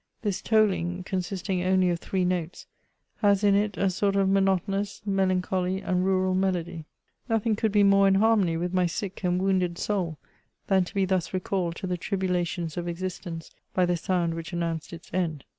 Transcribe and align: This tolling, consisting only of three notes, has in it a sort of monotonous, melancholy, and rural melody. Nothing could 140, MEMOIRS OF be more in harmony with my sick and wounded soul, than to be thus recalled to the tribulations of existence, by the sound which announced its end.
This 0.23 0.41
tolling, 0.41 1.03
consisting 1.03 1.61
only 1.63 1.91
of 1.91 1.99
three 1.99 2.25
notes, 2.25 2.65
has 3.17 3.43
in 3.43 3.53
it 3.53 3.77
a 3.77 3.91
sort 3.91 4.15
of 4.15 4.27
monotonous, 4.29 4.99
melancholy, 5.05 5.79
and 5.79 6.03
rural 6.03 6.33
melody. 6.33 6.85
Nothing 7.29 7.55
could 7.55 7.75
140, 7.75 7.83
MEMOIRS 7.83 7.85
OF 7.85 7.85
be 7.85 7.95
more 7.95 8.07
in 8.07 8.15
harmony 8.15 8.57
with 8.57 8.73
my 8.73 8.87
sick 8.87 9.23
and 9.23 9.39
wounded 9.39 9.77
soul, 9.77 10.17
than 10.65 10.83
to 10.85 10.95
be 10.95 11.05
thus 11.05 11.35
recalled 11.35 11.75
to 11.75 11.85
the 11.85 11.97
tribulations 11.97 12.77
of 12.77 12.87
existence, 12.87 13.51
by 13.75 13.85
the 13.85 13.95
sound 13.95 14.33
which 14.33 14.51
announced 14.51 14.91
its 14.91 15.13
end. 15.13 15.43